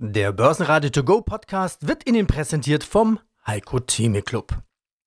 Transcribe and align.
Der 0.00 0.30
Börsenradio 0.30 0.90
To 0.90 1.02
Go 1.02 1.22
Podcast 1.22 1.88
wird 1.88 2.08
Ihnen 2.08 2.28
präsentiert 2.28 2.84
vom 2.84 3.18
Heiko 3.44 3.80
Theme 3.80 4.22
Club. 4.22 4.56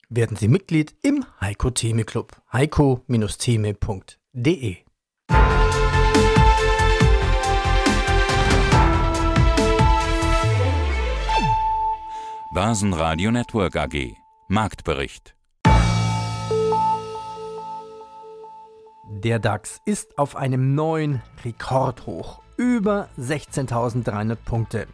Werden 0.10 0.36
Sie 0.36 0.50
Mitglied 0.50 0.94
im 1.02 1.24
Heiko 1.40 1.70
Theme 1.70 2.04
Club. 2.04 2.36
heiko-theme.de 2.52 4.76
Börsenradio 12.54 13.32
Network 13.32 13.78
AG 13.78 14.14
Marktbericht 14.50 15.38
Der 19.08 19.40
DAX 19.40 19.80
ist 19.86 20.18
auf 20.18 20.36
einem 20.36 20.76
neuen 20.76 21.22
Rekordhoch 21.46 22.41
über 22.62 23.10
16.300 23.20 24.36
Punkte. 24.36 24.86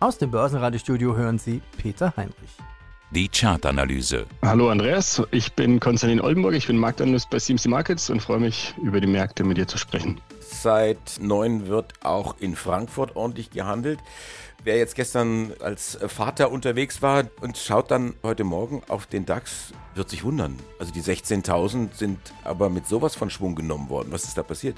Aus 0.00 0.18
dem 0.18 0.32
Börsenradiostudio 0.32 1.14
hören 1.16 1.38
Sie 1.38 1.62
Peter 1.78 2.12
Heinrich. 2.16 2.50
Die 3.12 3.28
Chartanalyse. 3.28 4.26
Hallo 4.42 4.70
Andreas, 4.70 5.22
ich 5.30 5.52
bin 5.52 5.78
Konstantin 5.78 6.20
Oldenburg, 6.20 6.54
ich 6.54 6.66
bin 6.66 6.76
Marktanalyst 6.78 7.30
bei 7.30 7.38
CMC 7.38 7.66
Markets 7.66 8.10
und 8.10 8.20
freue 8.20 8.40
mich, 8.40 8.74
über 8.82 9.00
die 9.00 9.06
Märkte 9.06 9.44
mit 9.44 9.56
dir 9.56 9.68
zu 9.68 9.78
sprechen. 9.78 10.20
Seit 10.40 11.20
neun 11.20 11.68
wird 11.68 11.92
auch 12.02 12.34
in 12.40 12.56
Frankfurt 12.56 13.14
ordentlich 13.14 13.50
gehandelt. 13.50 14.00
Wer 14.64 14.78
jetzt 14.78 14.96
gestern 14.96 15.52
als 15.60 15.96
Vater 16.08 16.50
unterwegs 16.50 17.02
war 17.02 17.26
und 17.40 17.56
schaut 17.56 17.92
dann 17.92 18.14
heute 18.24 18.42
Morgen 18.42 18.82
auf 18.88 19.06
den 19.06 19.26
DAX, 19.26 19.72
wird 19.94 20.10
sich 20.10 20.24
wundern. 20.24 20.56
Also 20.80 20.92
die 20.92 21.02
16.000 21.02 21.94
sind 21.94 22.18
aber 22.42 22.68
mit 22.68 22.88
sowas 22.88 23.14
von 23.14 23.30
Schwung 23.30 23.54
genommen 23.54 23.90
worden. 23.90 24.08
Was 24.10 24.24
ist 24.24 24.36
da 24.36 24.42
passiert? 24.42 24.76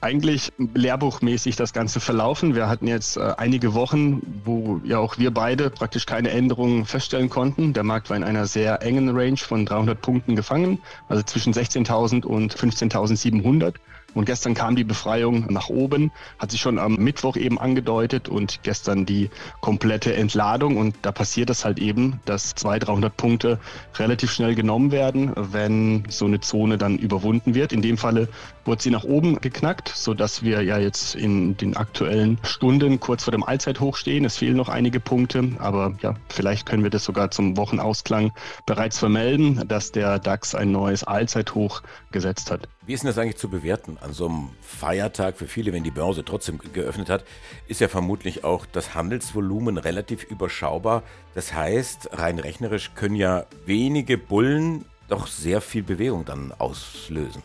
Eigentlich 0.00 0.52
lehrbuchmäßig 0.58 1.56
das 1.56 1.72
Ganze 1.72 2.00
verlaufen. 2.00 2.54
Wir 2.54 2.68
hatten 2.68 2.86
jetzt 2.86 3.16
äh, 3.16 3.34
einige 3.36 3.74
Wochen, 3.74 4.22
wo 4.44 4.80
ja 4.84 4.98
auch 4.98 5.18
wir 5.18 5.32
beide 5.32 5.70
praktisch 5.70 6.06
keine 6.06 6.30
Änderungen 6.30 6.84
feststellen 6.84 7.30
konnten. 7.30 7.72
Der 7.72 7.82
Markt 7.82 8.10
war 8.10 8.16
in 8.16 8.24
einer 8.24 8.46
sehr 8.46 8.82
engen 8.82 9.08
Range 9.16 9.36
von 9.36 9.66
300 9.66 10.00
Punkten 10.00 10.36
gefangen, 10.36 10.78
also 11.08 11.22
zwischen 11.22 11.52
16.000 11.52 12.24
und 12.24 12.54
15.700. 12.54 13.74
Und 14.16 14.24
gestern 14.24 14.54
kam 14.54 14.76
die 14.76 14.84
Befreiung 14.84 15.52
nach 15.52 15.68
oben, 15.68 16.10
hat 16.38 16.50
sich 16.50 16.60
schon 16.62 16.78
am 16.78 16.94
Mittwoch 16.94 17.36
eben 17.36 17.60
angedeutet 17.60 18.30
und 18.30 18.62
gestern 18.62 19.04
die 19.04 19.28
komplette 19.60 20.14
Entladung. 20.14 20.78
Und 20.78 20.96
da 21.02 21.12
passiert 21.12 21.50
es 21.50 21.66
halt 21.66 21.78
eben, 21.78 22.18
dass 22.24 22.54
200, 22.54 22.88
300 22.88 23.16
Punkte 23.16 23.58
relativ 23.98 24.32
schnell 24.32 24.54
genommen 24.54 24.90
werden, 24.90 25.32
wenn 25.36 26.04
so 26.08 26.24
eine 26.24 26.40
Zone 26.40 26.78
dann 26.78 26.96
überwunden 26.98 27.54
wird. 27.54 27.74
In 27.74 27.82
dem 27.82 27.98
Falle 27.98 28.28
wurde 28.64 28.82
sie 28.82 28.90
nach 28.90 29.04
oben 29.04 29.38
geknackt, 29.42 29.92
sodass 29.94 30.42
wir 30.42 30.62
ja 30.62 30.78
jetzt 30.78 31.14
in 31.14 31.58
den 31.58 31.76
aktuellen 31.76 32.38
Stunden 32.42 32.98
kurz 33.00 33.24
vor 33.24 33.32
dem 33.32 33.44
Allzeithoch 33.44 33.96
stehen. 33.96 34.24
Es 34.24 34.38
fehlen 34.38 34.56
noch 34.56 34.70
einige 34.70 34.98
Punkte, 34.98 35.50
aber 35.58 35.94
ja, 36.00 36.14
vielleicht 36.30 36.64
können 36.64 36.84
wir 36.84 36.90
das 36.90 37.04
sogar 37.04 37.30
zum 37.30 37.58
Wochenausklang 37.58 38.32
bereits 38.64 38.98
vermelden, 38.98 39.68
dass 39.68 39.92
der 39.92 40.18
DAX 40.18 40.54
ein 40.54 40.72
neues 40.72 41.04
Allzeithoch 41.04 41.82
gesetzt 42.12 42.50
hat. 42.50 42.66
Wie 42.86 42.92
ist 42.92 43.02
denn 43.02 43.08
das 43.08 43.18
eigentlich 43.18 43.36
zu 43.36 43.48
bewerten 43.48 43.98
an 44.00 44.12
so 44.12 44.28
einem 44.28 44.50
Feiertag 44.62 45.36
für 45.36 45.48
viele, 45.48 45.72
wenn 45.72 45.82
die 45.82 45.90
Börse 45.90 46.24
trotzdem 46.24 46.58
geöffnet 46.72 47.10
hat? 47.10 47.24
Ist 47.66 47.80
ja 47.80 47.88
vermutlich 47.88 48.44
auch 48.44 48.64
das 48.64 48.94
Handelsvolumen 48.94 49.76
relativ 49.76 50.22
überschaubar. 50.22 51.02
Das 51.34 51.52
heißt, 51.52 52.10
rein 52.12 52.38
rechnerisch 52.38 52.92
können 52.94 53.16
ja 53.16 53.46
wenige 53.64 54.16
Bullen 54.16 54.84
doch 55.08 55.26
sehr 55.26 55.60
viel 55.60 55.82
Bewegung 55.82 56.24
dann 56.24 56.52
auslösen. 56.58 57.42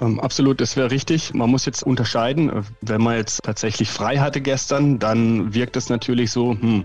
Ähm, 0.00 0.18
absolut, 0.18 0.60
das 0.60 0.76
wäre 0.76 0.90
richtig. 0.90 1.32
Man 1.32 1.48
muss 1.48 1.64
jetzt 1.64 1.84
unterscheiden. 1.84 2.66
Wenn 2.80 3.02
man 3.02 3.16
jetzt 3.16 3.44
tatsächlich 3.44 3.88
frei 3.88 4.18
hatte 4.18 4.40
gestern, 4.40 4.98
dann 4.98 5.54
wirkt 5.54 5.76
es 5.76 5.88
natürlich 5.90 6.32
so, 6.32 6.52
hm, 6.52 6.84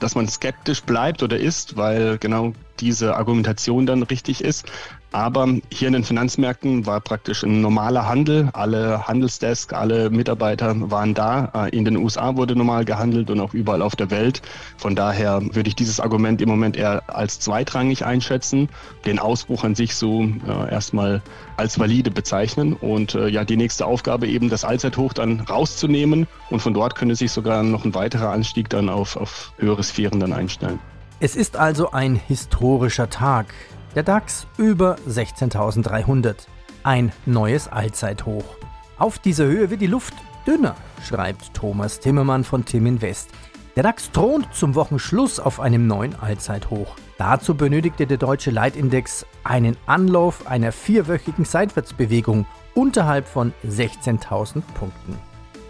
dass 0.00 0.14
man 0.14 0.28
skeptisch 0.28 0.82
bleibt 0.82 1.22
oder 1.22 1.38
ist, 1.38 1.78
weil 1.78 2.18
genau 2.18 2.52
diese 2.78 3.16
Argumentation 3.16 3.86
dann 3.86 4.02
richtig 4.02 4.44
ist. 4.44 4.70
Aber 5.12 5.46
hier 5.70 5.88
in 5.88 5.92
den 5.92 6.04
Finanzmärkten 6.04 6.86
war 6.86 7.00
praktisch 7.00 7.42
ein 7.42 7.60
normaler 7.60 8.08
Handel. 8.08 8.48
Alle 8.54 9.06
Handelsdesk, 9.06 9.74
alle 9.74 10.08
Mitarbeiter 10.08 10.74
waren 10.90 11.12
da. 11.12 11.52
Äh, 11.54 11.76
in 11.76 11.84
den 11.84 11.96
USA 11.96 12.36
wurde 12.36 12.56
normal 12.56 12.86
gehandelt 12.86 13.30
und 13.30 13.38
auch 13.40 13.52
überall 13.52 13.82
auf 13.82 13.94
der 13.94 14.10
Welt. 14.10 14.40
Von 14.78 14.96
daher 14.96 15.42
würde 15.54 15.68
ich 15.68 15.76
dieses 15.76 16.00
Argument 16.00 16.40
im 16.40 16.48
Moment 16.48 16.76
eher 16.76 17.02
als 17.14 17.38
zweitrangig 17.40 18.04
einschätzen, 18.04 18.70
den 19.04 19.18
Ausbruch 19.18 19.64
an 19.64 19.74
sich 19.74 19.94
so 19.94 20.22
äh, 20.22 20.70
erstmal 20.70 21.20
als 21.58 21.78
valide 21.78 22.10
bezeichnen 22.10 22.72
und 22.72 23.14
äh, 23.14 23.28
ja, 23.28 23.44
die 23.44 23.56
nächste 23.56 23.84
Aufgabe 23.86 24.26
eben 24.26 24.48
das 24.48 24.64
Allzeithoch 24.64 25.12
dann 25.12 25.40
rauszunehmen 25.40 26.26
und 26.50 26.60
von 26.60 26.72
dort 26.72 26.94
könnte 26.94 27.16
sich 27.16 27.32
sogar 27.32 27.62
noch 27.62 27.84
ein 27.84 27.94
weiterer 27.94 28.30
Anstieg 28.30 28.70
dann 28.70 28.88
auf, 28.88 29.16
auf 29.16 29.52
höhere 29.58 29.82
Sphären 29.82 30.20
dann 30.20 30.32
einstellen. 30.32 30.78
Es 31.20 31.36
ist 31.36 31.56
also 31.56 31.92
ein 31.92 32.16
historischer 32.16 33.08
Tag. 33.10 33.54
Der 33.94 34.02
DAX 34.02 34.46
über 34.56 34.96
16.300. 35.06 36.46
Ein 36.82 37.12
neues 37.26 37.68
Allzeithoch. 37.68 38.56
Auf 38.96 39.18
dieser 39.18 39.44
Höhe 39.44 39.68
wird 39.68 39.82
die 39.82 39.86
Luft 39.86 40.14
dünner, 40.46 40.76
schreibt 41.06 41.52
Thomas 41.52 42.00
Timmermann 42.00 42.42
von 42.42 42.64
Tim 42.64 42.86
Invest. 42.86 43.28
Der 43.76 43.82
DAX 43.82 44.10
thront 44.10 44.48
zum 44.54 44.74
Wochenschluss 44.76 45.38
auf 45.38 45.60
einem 45.60 45.86
neuen 45.86 46.14
Allzeithoch. 46.18 46.96
Dazu 47.18 47.54
benötigte 47.54 48.06
der 48.06 48.16
deutsche 48.16 48.50
Leitindex 48.50 49.26
einen 49.44 49.76
Anlauf 49.84 50.46
einer 50.46 50.72
vierwöchigen 50.72 51.44
Seitwärtsbewegung 51.44 52.46
unterhalb 52.74 53.28
von 53.28 53.52
16.000 53.66 54.62
Punkten. 54.74 55.18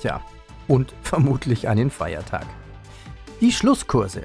Tja, 0.01 0.21
und 0.69 0.95
vermutlich 1.03 1.67
einen 1.67 1.91
Feiertag. 1.91 2.47
Die 3.41 3.51
Schlusskurse 3.51 4.23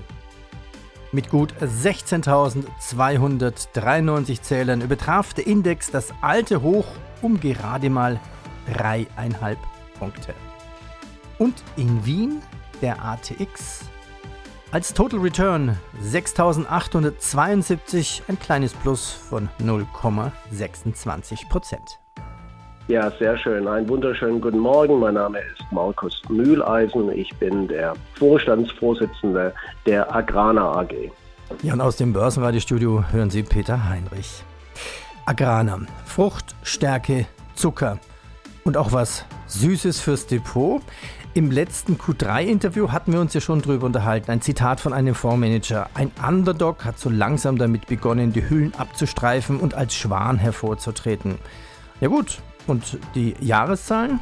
mit 1.18 1.30
gut 1.32 1.54
16.293 1.60 4.42
Zählern 4.44 4.82
übertraf 4.82 5.34
der 5.34 5.48
Index 5.48 5.90
das 5.90 6.14
alte 6.22 6.62
Hoch 6.62 6.86
um 7.24 7.40
gerade 7.40 7.90
mal 7.90 8.20
dreieinhalb 8.72 9.58
Punkte. 9.98 10.36
Und 11.40 11.64
in 11.76 12.06
Wien 12.06 12.44
der 12.84 13.04
ATX 13.04 13.86
als 14.70 14.94
Total 14.94 15.20
Return 15.20 15.76
6.872, 16.04 18.22
ein 18.28 18.38
kleines 18.38 18.76
Plus 18.76 19.10
von 19.10 19.50
0,26 19.60 21.50
Prozent. 21.50 22.00
Ja, 22.88 23.12
sehr 23.20 23.38
schön. 23.38 23.68
Einen 23.68 23.90
wunderschönen 23.90 24.40
guten 24.40 24.60
Morgen. 24.60 25.02
Mein 25.02 25.16
Name 25.16 25.40
ist 25.40 25.62
Markus 25.72 26.22
Mühleisen. 26.30 27.12
Ich 27.12 27.36
bin 27.36 27.68
der 27.68 27.94
Vorstandsvorsitzende 28.14 29.54
der 29.86 30.16
Agrana 30.16 30.72
AG. 30.72 30.94
Ja, 31.64 31.74
und 31.74 31.82
aus 31.82 31.98
dem 31.98 32.14
Börsenradiostudio 32.14 33.04
hören 33.12 33.30
Sie 33.30 33.44
Peter 33.44 33.90
Heinrich. 33.90 34.42
Agrana, 35.26 35.82
Frucht, 36.06 36.56
Stärke, 36.64 37.26
Zucker 37.56 38.00
und 38.64 38.78
auch 38.78 38.94
was 38.94 39.26
Süßes 39.48 40.00
fürs 40.00 40.26
Depot. 40.26 40.82
Im 41.34 41.52
letzten 41.52 41.98
Q3-Interview 41.98 42.94
hatten 42.94 43.12
wir 43.12 43.20
uns 43.20 43.34
ja 43.34 43.42
schon 43.42 43.62
drüber 43.62 43.86
unterhalten. 43.86 44.32
Ein 44.32 44.42
Zitat 44.42 44.80
von 44.80 44.94
einem 44.94 45.14
Fondsmanager. 45.14 45.90
Ein 45.94 46.10
Underdog 46.26 46.86
hat 46.86 46.98
so 46.98 47.10
langsam 47.10 47.58
damit 47.58 47.88
begonnen, 47.88 48.32
die 48.32 48.50
Hüllen 48.50 48.74
abzustreifen 48.76 49.60
und 49.60 49.74
als 49.74 49.94
Schwan 49.94 50.38
hervorzutreten. 50.38 51.38
Ja 52.00 52.08
gut, 52.08 52.40
und 52.68 53.00
die 53.16 53.36
Jahreszahlen? 53.40 54.20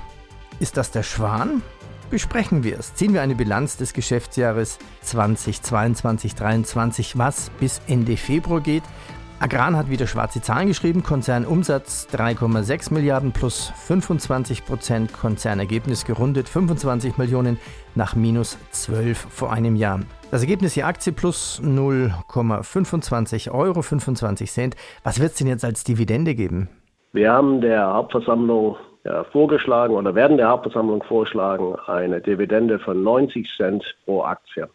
Ist 0.60 0.78
das 0.78 0.92
der 0.92 1.04
Schwan? 1.04 1.62
Besprechen 2.10 2.64
wir 2.64 2.80
es. 2.80 2.94
Ziehen 2.94 3.14
wir 3.14 3.22
eine 3.22 3.36
Bilanz 3.36 3.76
des 3.78 3.94
Geschäftsjahres 3.94 4.80
2022-23, 5.06 7.18
was 7.18 7.50
bis 7.60 7.82
Ende 7.88 8.16
Februar 8.16 8.62
geht. 8.62 8.84
Agran 9.40 9.76
hat 9.76 9.90
wieder 9.90 10.08
schwarze 10.08 10.42
Zahlen 10.42 10.68
geschrieben. 10.68 11.04
Konzernumsatz 11.04 12.08
3,6 12.14 12.94
Milliarden 12.94 13.34
plus 13.34 13.74
25 13.86 14.66
Prozent. 14.66 15.12
Konzernergebnis 15.12 16.06
gerundet 16.06 16.48
25 16.48 17.18
Millionen 17.18 17.60
nach 17.96 18.16
minus 18.16 18.58
12 18.72 19.28
vor 19.30 19.52
einem 19.52 19.76
Jahr. 19.76 20.00
Das 20.32 20.42
Ergebnis 20.42 20.76
je 20.76 20.84
Aktie 20.84 21.12
plus 21.12 21.60
0,25 21.62 23.52
Euro 23.52 23.82
25 23.82 24.52
Cent. 24.52 24.76
Was 25.04 25.20
wird 25.20 25.34
es 25.34 25.38
denn 25.38 25.48
jetzt 25.48 25.66
als 25.66 25.84
Dividende 25.84 26.34
geben? 26.34 26.70
Wir 27.16 27.32
haben 27.32 27.62
der 27.62 27.94
Hauptversammlung 27.94 28.76
vorgeschlagen 29.32 29.94
oder 29.96 30.16
werden 30.16 30.36
der 30.36 30.50
Hauptversammlung 30.50 31.02
vorschlagen 31.02 31.78
eine 31.88 32.20
Dividende 32.20 32.78
von 32.78 33.04
90 33.04 33.50
Cent 33.56 33.86
pro 34.04 34.24
Aktie. 34.24 34.68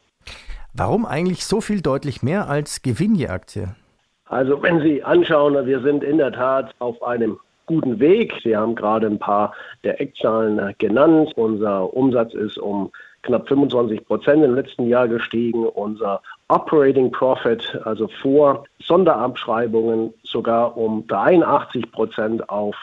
Warum 0.73 1.05
eigentlich 1.05 1.45
so 1.45 1.61
viel 1.61 1.83
deutlich 1.83 2.23
mehr 2.23 2.49
als 2.49 2.81
Gewinn 2.81 3.15
je 3.15 3.29
Aktie? 3.29 3.77
Also 4.25 4.63
wenn 4.63 4.81
Sie 4.81 5.05
anschauen, 5.05 5.67
wir 5.67 5.81
sind 5.83 6.03
in 6.03 6.17
der 6.17 6.33
Tat 6.33 6.75
auf 6.79 7.03
einem 7.03 7.39
guten 7.67 8.01
Weg. 8.01 8.33
Sie 8.43 8.57
haben 8.57 8.75
gerade 8.75 9.07
ein 9.07 9.19
paar 9.19 9.53
der 9.85 10.01
Eckzahlen 10.01 10.75
genannt. 10.79 11.33
Unser 11.37 11.93
Umsatz 11.93 12.33
ist 12.33 12.57
um 12.57 12.91
knapp 13.21 13.49
25 13.49 14.07
Prozent 14.07 14.43
im 14.43 14.55
letzten 14.55 14.89
Jahr 14.89 15.09
gestiegen. 15.09 15.67
Unser 15.67 16.23
Operating 16.51 17.13
Profit, 17.13 17.81
also 17.85 18.09
vor 18.21 18.65
Sonderabschreibungen, 18.81 20.13
sogar 20.25 20.77
um 20.77 21.07
83 21.07 21.93
Prozent 21.93 22.49
auf 22.49 22.75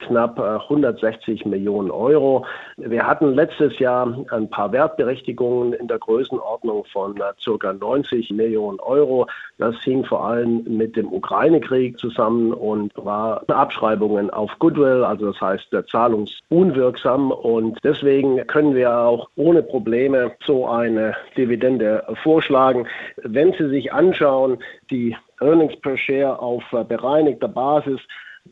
knapp 0.00 0.38
160 0.38 1.46
Millionen 1.46 1.90
Euro. 1.90 2.44
Wir 2.76 3.06
hatten 3.06 3.34
letztes 3.34 3.78
Jahr 3.78 4.14
ein 4.30 4.50
paar 4.50 4.72
Wertberechtigungen 4.72 5.72
in 5.74 5.88
der 5.88 5.98
Größenordnung 5.98 6.84
von 6.92 7.14
ca. 7.14 7.72
90 7.72 8.30
Millionen 8.30 8.80
Euro. 8.80 9.26
Das 9.58 9.76
hing 9.82 10.04
vor 10.04 10.24
allem 10.24 10.64
mit 10.64 10.96
dem 10.96 11.12
Ukraine-Krieg 11.12 11.98
zusammen 11.98 12.52
und 12.52 12.92
war 12.96 13.42
Abschreibungen 13.48 14.30
auf 14.30 14.50
Goodwill, 14.58 15.04
also 15.04 15.32
das 15.32 15.40
heißt 15.40 15.68
zahlungsunwirksam. 15.90 17.30
Und 17.30 17.78
deswegen 17.84 18.46
können 18.46 18.74
wir 18.74 18.96
auch 18.96 19.28
ohne 19.36 19.62
Probleme 19.62 20.32
so 20.44 20.66
eine 20.66 21.14
Dividende 21.36 22.04
vorschlagen. 22.22 22.86
Wenn 23.22 23.52
Sie 23.52 23.68
sich 23.68 23.92
anschauen, 23.92 24.58
die 24.90 25.16
Earnings 25.40 25.76
per 25.80 25.96
Share 25.96 26.38
auf 26.38 26.62
bereinigter 26.88 27.48
Basis, 27.48 28.00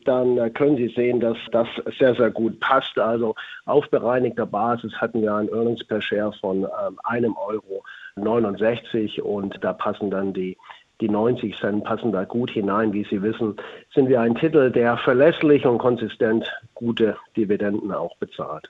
dann 0.05 0.37
äh, 0.37 0.49
können 0.49 0.77
Sie 0.77 0.87
sehen, 0.95 1.19
dass 1.19 1.37
das 1.51 1.67
sehr, 1.97 2.15
sehr 2.15 2.31
gut 2.31 2.59
passt. 2.59 2.97
Also 2.97 3.35
auf 3.65 3.89
bereinigter 3.89 4.45
Basis 4.45 4.93
hatten 4.93 5.21
wir 5.21 5.33
ein 5.35 5.49
Earnings 5.49 5.83
per 5.83 6.01
Share 6.01 6.33
von 6.39 6.63
ähm, 6.63 6.99
einem 7.03 7.35
Euro 7.37 7.83
69 8.15 9.21
und 9.21 9.57
da 9.61 9.73
passen 9.73 10.09
dann 10.09 10.33
die 10.33 10.57
die 11.01 11.09
90 11.09 11.57
Cent 11.57 11.83
passen 11.85 12.11
da 12.11 12.25
gut 12.25 12.51
hinein. 12.51 12.91
Wie 12.91 13.05
Sie 13.05 13.21
wissen, 13.21 13.55
sind 13.93 14.09
wir 14.09 14.19
ein 14.19 14.35
Titel, 14.35 14.69
der 14.69 14.97
verlässlich 14.97 15.65
und 15.65 15.77
konsistent 15.77 16.51
gute 16.73 17.17
Dividenden 17.37 17.93
auch 17.93 18.17
bezahlt. 18.17 18.69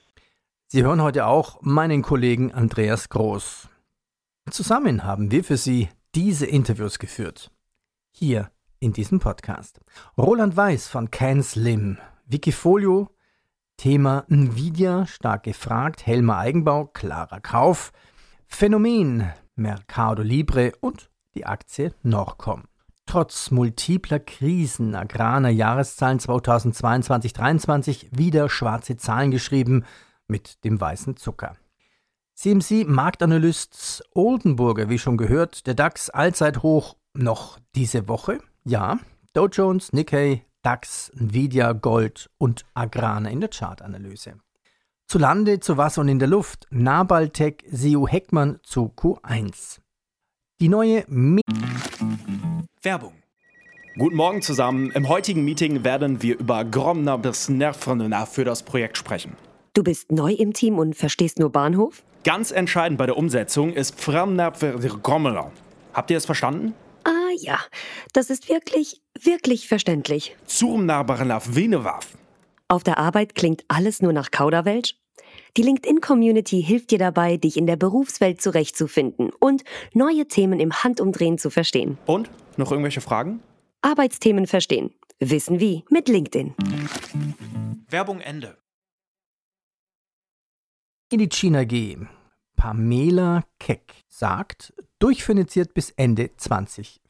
Sie 0.67 0.83
hören 0.83 1.01
heute 1.01 1.25
auch 1.25 1.59
meinen 1.61 2.03
Kollegen 2.03 2.53
Andreas 2.53 3.09
Groß. 3.09 3.69
Zusammen 4.51 5.03
haben 5.03 5.31
wir 5.31 5.43
für 5.43 5.57
Sie 5.57 5.89
diese 6.13 6.45
Interviews 6.45 6.99
geführt. 6.99 7.49
Hier 8.11 8.49
in 8.79 8.93
diesem 8.93 9.19
Podcast. 9.19 9.79
Roland 10.17 10.55
Weiß 10.55 10.87
von 10.87 11.11
Can 11.11 11.43
Slim, 11.43 11.97
Wikifolio, 12.25 13.09
Thema 13.77 14.25
Nvidia, 14.29 15.05
stark 15.05 15.43
gefragt, 15.43 16.05
Helmer 16.05 16.37
Eigenbau, 16.37 16.85
klarer 16.85 17.39
Kauf, 17.39 17.91
Phänomen, 18.47 19.31
Mercado 19.55 20.21
Libre 20.21 20.73
und 20.81 21.09
die 21.35 21.45
Aktie 21.45 21.93
Norcom. 22.03 22.63
Trotz 23.05 23.51
multipler 23.51 24.19
Krisen, 24.19 24.95
Agrarer 24.95 25.49
Jahreszahlen 25.49 26.19
2022-23 26.19 28.07
wieder 28.11 28.49
schwarze 28.49 28.97
Zahlen 28.97 29.31
geschrieben 29.31 29.85
mit 30.27 30.63
dem 30.63 30.79
weißen 30.79 31.17
Zucker. 31.17 31.55
CMC 32.35 32.85
Marktanalyst 32.87 34.03
Oldenburger, 34.13 34.89
wie 34.89 34.99
schon 34.99 35.17
gehört, 35.17 35.67
der 35.67 35.73
DAX 35.73 36.09
Allzeithoch 36.09 36.95
noch 37.13 37.59
diese 37.75 38.07
Woche. 38.07 38.39
Ja, 38.65 38.99
Dow 39.33 39.47
Jones, 39.47 39.93
Nikkei, 39.93 40.43
DAX, 40.63 41.11
Nvidia, 41.15 41.71
Gold 41.73 42.29
und 42.37 42.65
Agrana 42.73 43.29
in 43.29 43.39
der 43.39 43.49
Chartanalyse. 43.49 44.33
Zu 45.07 45.17
Lande, 45.17 45.59
zu 45.59 45.77
Wasser 45.77 46.01
und 46.01 46.09
in 46.09 46.19
der 46.19 46.27
Luft, 46.27 46.67
Nabaltec, 46.69 47.63
SEO 47.71 48.07
Heckmann 48.07 48.59
zu 48.63 48.91
Q1. 48.95 49.79
Die 50.59 50.67
neue 50.67 51.05
Mi 51.07 51.41
Werbung. 52.81 53.13
Guten 53.97 54.15
Morgen 54.15 54.41
zusammen. 54.41 54.91
Im 54.91 55.07
heutigen 55.07 55.43
Meeting 55.45 55.83
werden 55.83 56.21
wir 56.21 56.37
über 56.37 56.63
Gromner 56.65 57.17
bis 57.17 57.49
Nervenna 57.49 58.25
für 58.25 58.43
das 58.43 58.63
Projekt 58.63 58.97
sprechen. 58.97 59.35
Du 59.73 59.83
bist 59.83 60.11
neu 60.11 60.33
im 60.33 60.53
Team 60.53 60.77
und 60.77 60.95
verstehst 60.95 61.39
nur 61.39 61.49
Bahnhof? 61.49 62.03
Ganz 62.23 62.51
entscheidend 62.51 62.97
bei 62.97 63.05
der 63.05 63.17
Umsetzung 63.17 63.73
ist 63.73 63.99
Framnerver 63.99 64.73
Grommeler. 64.73 65.51
Habt 65.93 66.11
ihr 66.11 66.17
es 66.17 66.25
verstanden? 66.25 66.73
Ah 67.29 67.35
ja, 67.37 67.59
das 68.13 68.29
ist 68.29 68.49
wirklich, 68.49 69.01
wirklich 69.21 69.67
verständlich. 69.67 70.35
Zurmnabarnaf 70.45 71.55
Venewaf. 71.55 72.17
Auf 72.67 72.83
der 72.83 72.97
Arbeit 72.97 73.35
klingt 73.35 73.63
alles 73.67 74.01
nur 74.01 74.13
nach 74.13 74.31
Kauderwelsch? 74.31 74.95
Die 75.57 75.61
LinkedIn-Community 75.61 76.63
hilft 76.63 76.89
dir 76.91 76.97
dabei, 76.97 77.37
dich 77.37 77.57
in 77.57 77.67
der 77.67 77.75
Berufswelt 77.75 78.41
zurechtzufinden 78.41 79.31
und 79.39 79.63
neue 79.93 80.27
Themen 80.27 80.59
im 80.59 80.73
Handumdrehen 80.73 81.37
zu 81.37 81.51
verstehen. 81.51 81.99
Und? 82.07 82.31
Noch 82.57 82.71
irgendwelche 82.71 83.01
Fragen? 83.01 83.41
Arbeitsthemen 83.81 84.47
verstehen. 84.47 84.91
Wissen 85.19 85.59
wie 85.59 85.83
mit 85.89 86.07
LinkedIn. 86.07 86.55
Werbung 87.89 88.21
Ende. 88.21 88.57
In 91.11 91.19
die 91.19 91.29
China 91.29 91.63
gehen. 91.63 92.09
Pamela 92.55 93.43
Keck 93.59 93.93
sagt, 94.07 94.73
durchfinanziert 94.99 95.73
bis 95.73 95.91
Ende 95.91 96.35
2024. 96.35 97.08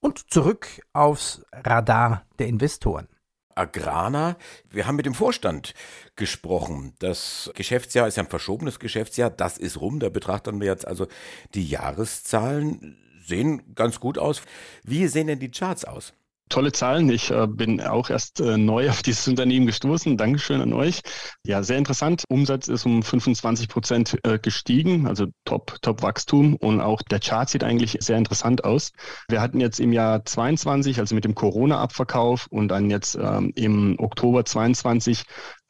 Und 0.00 0.30
zurück 0.32 0.66
aufs 0.92 1.42
Radar 1.52 2.26
der 2.38 2.48
Investoren. 2.48 3.08
Agrana. 3.54 4.36
Wir 4.68 4.86
haben 4.86 4.96
mit 4.96 5.06
dem 5.06 5.14
Vorstand 5.14 5.74
gesprochen. 6.16 6.94
Das 6.98 7.50
Geschäftsjahr 7.54 8.08
ist 8.08 8.16
ja 8.16 8.22
ein 8.22 8.28
verschobenes 8.28 8.78
Geschäftsjahr. 8.78 9.30
Das 9.30 9.58
ist 9.58 9.80
rum. 9.80 10.00
Da 10.00 10.08
betrachten 10.08 10.60
wir 10.60 10.68
jetzt 10.68 10.86
also 10.86 11.06
die 11.54 11.66
Jahreszahlen. 11.66 12.96
Sehen 13.24 13.74
ganz 13.74 14.00
gut 14.00 14.18
aus. 14.18 14.42
Wie 14.82 15.06
sehen 15.06 15.26
denn 15.26 15.38
die 15.38 15.50
Charts 15.50 15.84
aus? 15.84 16.14
Tolle 16.50 16.72
Zahlen. 16.72 17.08
Ich 17.08 17.30
äh, 17.30 17.46
bin 17.46 17.80
auch 17.80 18.10
erst 18.10 18.40
äh, 18.40 18.58
neu 18.58 18.90
auf 18.90 19.02
dieses 19.02 19.26
Unternehmen 19.26 19.66
gestoßen. 19.66 20.16
Dankeschön 20.18 20.60
an 20.60 20.74
euch. 20.74 21.00
Ja, 21.46 21.62
sehr 21.62 21.78
interessant. 21.78 22.24
Umsatz 22.28 22.68
ist 22.68 22.84
um 22.84 23.02
25 23.02 23.68
Prozent 23.68 24.18
äh, 24.24 24.38
gestiegen, 24.38 25.06
also 25.06 25.26
Top, 25.44 25.78
Top 25.80 26.02
Wachstum. 26.02 26.56
Und 26.56 26.80
auch 26.80 27.00
der 27.02 27.20
Chart 27.20 27.48
sieht 27.48 27.64
eigentlich 27.64 27.96
sehr 28.00 28.18
interessant 28.18 28.64
aus. 28.64 28.92
Wir 29.28 29.40
hatten 29.40 29.60
jetzt 29.60 29.80
im 29.80 29.92
Jahr 29.92 30.24
22, 30.24 30.98
also 30.98 31.14
mit 31.14 31.24
dem 31.24 31.34
Corona-Abverkauf 31.34 32.46
und 32.50 32.68
dann 32.68 32.90
jetzt 32.90 33.14
ähm, 33.14 33.52
im 33.54 33.96
Oktober 33.98 34.44
22 34.44 35.24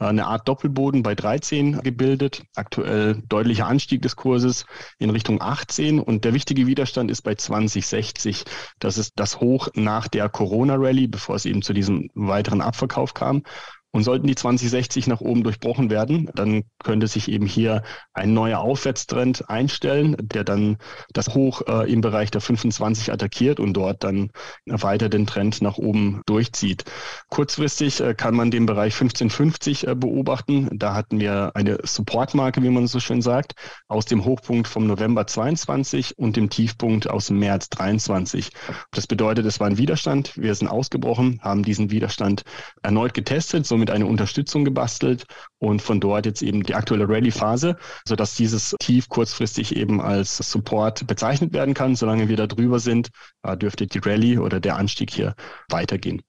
eine 0.08 0.26
Art 0.26 0.49
Doppelboden 0.49 1.02
bei 1.02 1.14
13 1.14 1.82
gebildet. 1.82 2.43
Aktuell 2.55 3.23
deutlicher 3.29 3.67
Anstieg 3.67 4.02
des 4.02 4.17
Kurses 4.17 4.64
in 4.99 5.11
Richtung 5.11 5.41
18 5.41 6.00
und 6.00 6.25
der 6.25 6.35
wichtige 6.35 6.67
Widerstand 6.67 7.11
ist 7.11 7.23
bei 7.23 7.35
2060. 7.35 8.44
Das 8.79 8.99
ist 8.99 9.12
das 9.17 9.41
Hoch 9.41 9.69
nach 9.75 10.08
der 10.08 10.29
Corona-Rallye, 10.29 11.06
bevor 11.06 11.37
es 11.37 11.44
eben 11.44 11.62
zu 11.62 11.73
diesem 11.73 12.11
weiteren 12.14 12.62
Abverkauf 12.62 13.14
kam. 13.14 13.43
Und 13.92 14.04
sollten 14.04 14.28
die 14.28 14.37
2060 14.37 15.08
nach 15.08 15.20
oben 15.20 15.42
durchbrochen 15.42 15.90
werden, 15.90 16.31
dann 16.34 16.62
könnte 16.82 17.08
sich 17.08 17.28
eben 17.28 17.46
hier 17.46 17.82
ein 18.14 18.32
neuer 18.32 18.60
Aufwärtstrend 18.60 19.50
einstellen, 19.50 20.16
der 20.20 20.44
dann 20.44 20.78
das 21.12 21.34
Hoch 21.34 21.62
äh, 21.66 21.92
im 21.92 22.00
Bereich 22.00 22.31
der 22.31 22.40
25 22.40 23.12
attackiert 23.12 23.58
und 23.58 23.72
dort 23.72 24.04
dann 24.04 24.31
weiter 24.66 25.08
den 25.08 25.26
Trend 25.26 25.60
nach 25.60 25.76
oben 25.76 26.22
durchzieht. 26.26 26.84
Kurzfristig 27.31 28.00
äh, 28.00 28.14
kann 28.14 28.37
man 28.37 28.52
den 28.52 28.66
Bereich 28.66 28.94
1550 28.94 29.88
äh, 29.88 29.94
beobachten. 29.96 30.69
Da 30.72 30.94
hatten 30.94 31.19
wir 31.19 31.52
eine 31.54 31.78
Supportmarke, 31.82 32.62
wie 32.62 32.70
man 32.70 32.87
so 32.87 33.00
schön 33.00 33.22
sagt, 33.22 33.54
aus 33.88 34.04
dem 34.04 34.25
Hochpunkt 34.25 34.69
vom 34.69 34.87
November 34.87 35.26
22 35.26 36.16
und 36.16 36.37
dem 36.37 36.48
Tiefpunkt 36.48 37.11
aus 37.11 37.26
dem 37.26 37.40
März 37.40 37.70
23. 37.70 38.50
Das 38.92 39.09
bedeutet, 39.09 39.47
es 39.47 39.59
war 39.59 39.66
ein 39.66 39.78
Widerstand. 39.78 40.37
Wir 40.37 40.54
sind 40.54 40.68
ausgebrochen, 40.68 41.40
haben 41.42 41.64
diesen 41.64 41.90
Widerstand 41.90 42.44
erneut 42.82 43.14
getestet, 43.14 43.66
so 43.66 43.79
somit 43.80 43.90
eine 43.90 44.04
Unterstützung 44.04 44.66
gebastelt 44.66 45.25
und 45.58 45.80
von 45.80 46.00
dort 46.00 46.26
jetzt 46.26 46.42
eben 46.42 46.62
die 46.62 46.75
aktuelle 46.75 47.08
Rallye-Phase, 47.08 47.76
sodass 48.06 48.34
dieses 48.34 48.76
Tief 48.78 49.08
kurzfristig 49.08 49.75
eben 49.75 50.02
als 50.02 50.37
Support 50.37 51.06
bezeichnet 51.06 51.54
werden 51.54 51.72
kann. 51.72 51.96
Solange 51.96 52.28
wir 52.28 52.37
da 52.37 52.46
drüber 52.46 52.78
sind, 52.78 53.08
äh, 53.42 53.56
dürfte 53.56 53.87
die 53.87 53.99
Rallye 53.99 54.37
oder 54.37 54.60
der 54.60 54.76
Anstieg 54.76 55.10
hier 55.10 55.34
weitergehen. 55.70 56.20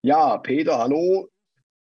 Ja, 0.00 0.38
Peter, 0.38 0.78
hallo. 0.78 1.28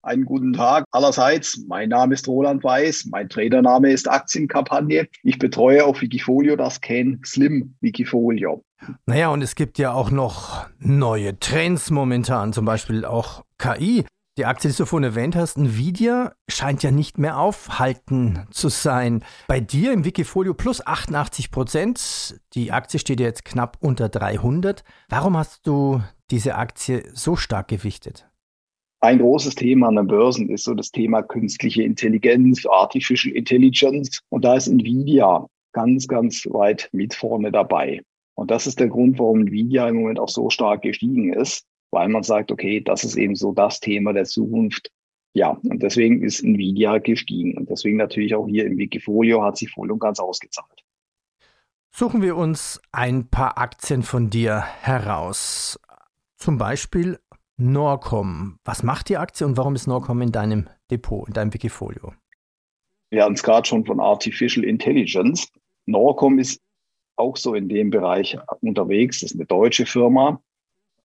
Einen 0.01 0.25
guten 0.25 0.53
Tag 0.53 0.85
allerseits. 0.91 1.63
Mein 1.67 1.89
Name 1.89 2.15
ist 2.15 2.27
Roland 2.27 2.63
Weiß. 2.63 3.05
Mein 3.12 3.29
Tradername 3.29 3.91
ist 3.91 4.09
Aktienkampagne. 4.09 5.07
Ich 5.24 5.38
betreue 5.38 5.85
auf 5.85 6.01
Wikifolio 6.01 6.55
das 6.55 6.81
Can 6.81 7.21
Slim 7.24 7.75
Wikifolio. 7.81 8.63
Naja, 9.05 9.29
und 9.29 9.41
es 9.41 9.55
gibt 9.55 9.77
ja 9.77 9.93
auch 9.93 10.12
noch 10.12 10.67
neue 10.79 11.39
Trends 11.39 11.91
momentan, 11.91 12.53
zum 12.53 12.65
Beispiel 12.65 13.05
auch 13.05 13.43
KI. 13.57 14.05
Die 14.38 14.44
Aktie, 14.44 14.70
die 14.70 14.75
du 14.75 14.86
vorhin 14.86 15.06
erwähnt 15.06 15.34
hast, 15.38 15.56
Nvidia, 15.56 16.34
scheint 16.50 16.84
ja 16.84 16.92
nicht 16.92 17.18
mehr 17.18 17.39
aufhalten 17.39 18.46
zu 18.51 18.68
sein. 18.68 19.24
Bei 19.48 19.62
dir 19.62 19.94
im 19.94 20.04
Wikifolio 20.04 20.54
plus 20.54 20.86
88 20.86 21.51
Prozent. 21.51 22.42
Die 22.54 22.74
Aktie 22.74 23.00
steht 23.00 23.22
jetzt 23.22 23.46
knapp 23.46 23.77
unter 23.80 24.10
300. 24.10 24.84
Warum 25.08 25.38
hast 25.38 25.65
du 25.65 26.01
diese 26.32 26.56
Aktie 26.56 27.04
so 27.13 27.38
stark 27.38 27.70
gewichtet? 27.70 28.30
Ein 29.00 29.20
großes 29.20 29.56
Thema 29.56 29.88
an 29.88 29.96
den 29.96 30.08
Börsen 30.08 30.50
ist 30.50 30.65
so 30.65 30.74
das 30.74 30.92
Thema 30.92 31.22
künstliche 31.22 31.84
Intelligenz, 31.84 32.65
Artificial 32.65 33.34
Intelligence. 33.34 34.20
Und 34.27 34.44
da 34.44 34.56
ist 34.56 34.68
Nvidia 34.68 35.46
ganz, 35.72 36.10
ganz 36.10 36.46
weit 36.51 36.89
mit 36.92 37.13
vorne 37.13 37.54
dabei. 37.54 38.01
Und 38.34 38.51
das 38.51 38.68
ist 38.68 38.82
der 38.82 38.89
Grund, 38.89 39.18
warum 39.18 39.42
Nvidia 39.42 39.88
im 39.88 39.96
Moment 39.96 40.20
auch 40.20 40.27
so 40.27 40.50
stark 40.50 40.82
gestiegen 40.82 41.32
ist 41.32 41.65
weil 41.92 42.10
man 42.10 42.24
sagt, 42.24 42.51
okay, 42.51 42.82
das 42.82 43.04
ist 43.04 43.15
eben 43.15 43.36
so 43.36 43.54
das 43.54 43.80
Thema 43.80 44.13
der 44.13 44.25
Zukunft. 44.25 44.92
Ja, 45.34 45.60
und 45.63 45.84
deswegen 45.84 46.24
ist 46.24 46.44
Nvidia 46.44 46.98
gestiegen. 47.00 47.58
Und 47.58 47.70
deswegen 47.70 47.98
natürlich 47.98 48.36
auch 48.36 48.48
hier 48.48 48.65
im 48.65 48.77
Wikifolio 48.77 49.44
hat 49.44 49.58
sich 49.58 49.70
voll 49.70 49.92
und 49.92 50.00
ganz 50.00 50.20
ausgezahlt. 50.20 50.84
Suchen 51.92 52.22
wir 52.22 52.36
uns 52.36 52.82
ein 52.92 53.30
paar 53.30 53.58
Aktien 53.58 54.04
von 54.04 54.30
dir 54.30 54.62
heraus. 54.62 55.80
Zum 56.38 56.58
Beispiel 56.58 57.20
Norcom. 57.58 58.60
Was 58.65 58.84
macht 58.84 59.10
die 59.10 59.18
Aktie 59.18 59.46
und 59.46 59.58
warum 59.58 59.75
ist 59.75 59.88
Norcom 59.88 60.22
in 60.22 60.32
deinem 60.32 60.70
Depot, 60.92 61.27
in 61.27 61.34
deinem 61.34 61.54
Wikifolio? 61.54 62.13
Wir 63.12 63.24
hatten 63.24 63.36
es 63.36 63.44
gerade 63.44 63.68
schon 63.68 63.86
von 63.86 64.00
Artificial 64.00 64.65
Intelligence. 64.65 65.48
Norcom 65.86 66.39
ist 66.39 66.60
auch 67.15 67.38
so 67.38 67.56
in 67.56 67.70
dem 67.70 67.92
Bereich 67.92 68.38
unterwegs. 68.62 69.22
Das 69.22 69.32
ist 69.32 69.38
eine 69.38 69.46
deutsche 69.46 69.86
Firma. 69.86 70.42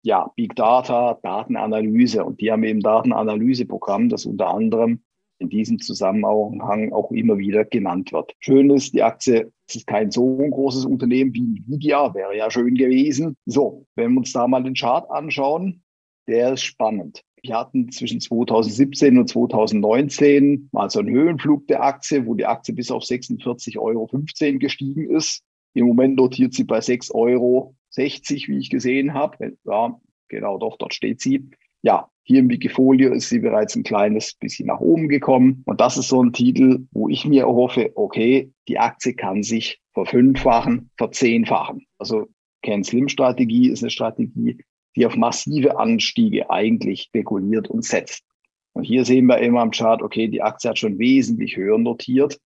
Ja, 0.02 0.30
Big 0.36 0.56
Data, 0.56 1.18
Datenanalyse. 1.22 2.24
Und 2.24 2.40
die 2.40 2.50
haben 2.50 2.64
eben 2.64 2.80
Datenanalyseprogramm, 2.80 4.08
das 4.08 4.26
unter 4.26 4.48
anderem 4.48 5.02
in 5.38 5.48
diesem 5.48 5.78
Zusammenhang 5.78 6.92
auch 6.92 7.10
immer 7.10 7.38
wieder 7.38 7.64
genannt 7.64 8.12
wird. 8.12 8.34
Schön 8.40 8.70
ist, 8.70 8.92
die 8.94 9.02
Aktie 9.02 9.50
es 9.70 9.76
ist 9.76 9.86
kein 9.86 10.10
so 10.10 10.36
großes 10.36 10.84
Unternehmen 10.84 11.32
wie 11.32 11.62
Nvidia, 11.64 12.12
wäre 12.12 12.36
ja 12.36 12.50
schön 12.50 12.74
gewesen. 12.74 13.36
So, 13.46 13.86
wenn 13.94 14.12
wir 14.12 14.18
uns 14.18 14.32
da 14.32 14.48
mal 14.48 14.64
den 14.64 14.74
Chart 14.74 15.08
anschauen, 15.10 15.84
der 16.26 16.54
ist 16.54 16.64
spannend. 16.64 17.22
Wir 17.42 17.56
hatten 17.56 17.90
zwischen 17.92 18.20
2017 18.20 19.16
und 19.16 19.28
2019 19.28 20.68
mal 20.72 20.90
so 20.90 20.98
einen 20.98 21.14
Höhenflug 21.14 21.68
der 21.68 21.84
Aktie, 21.84 22.26
wo 22.26 22.34
die 22.34 22.46
Aktie 22.46 22.74
bis 22.74 22.90
auf 22.90 23.04
46,15 23.04 23.78
Euro 23.78 24.10
gestiegen 24.58 25.08
ist. 25.10 25.42
Im 25.74 25.86
Moment 25.86 26.16
notiert 26.16 26.52
sie 26.52 26.64
bei 26.64 26.80
6,60 26.80 27.14
Euro, 27.14 27.76
wie 27.96 28.58
ich 28.58 28.70
gesehen 28.70 29.14
habe. 29.14 29.56
Ja, 29.64 30.00
genau, 30.28 30.58
doch, 30.58 30.76
dort 30.78 30.94
steht 30.94 31.20
sie. 31.20 31.50
Ja, 31.82 32.08
hier 32.22 32.40
im 32.40 32.50
Wikifolio 32.50 33.12
ist 33.12 33.28
sie 33.28 33.40
bereits 33.40 33.74
ein 33.74 33.82
kleines 33.82 34.34
bisschen 34.34 34.66
nach 34.66 34.80
oben 34.80 35.08
gekommen. 35.08 35.62
Und 35.66 35.80
das 35.80 35.96
ist 35.96 36.08
so 36.08 36.22
ein 36.22 36.32
Titel, 36.32 36.86
wo 36.92 37.08
ich 37.08 37.24
mir 37.24 37.46
hoffe, 37.46 37.92
okay, 37.94 38.52
die 38.68 38.78
Aktie 38.78 39.14
kann 39.14 39.42
sich 39.42 39.80
verfünffachen, 39.94 40.90
verzehnfachen. 40.96 41.86
Also 41.98 42.28
Can-Slim-Strategie 42.62 43.70
ist 43.70 43.82
eine 43.82 43.90
Strategie, 43.90 44.58
die 44.96 45.06
auf 45.06 45.16
massive 45.16 45.78
Anstiege 45.78 46.50
eigentlich 46.50 47.02
spekuliert 47.02 47.68
und 47.68 47.84
setzt. 47.84 48.24
Und 48.72 48.84
hier 48.84 49.04
sehen 49.04 49.26
wir 49.26 49.38
immer 49.38 49.60
am 49.60 49.72
Chart, 49.72 50.02
okay, 50.02 50.28
die 50.28 50.42
Aktie 50.42 50.70
hat 50.70 50.78
schon 50.78 50.98
wesentlich 50.98 51.56
höher 51.56 51.78
notiert. 51.78 52.38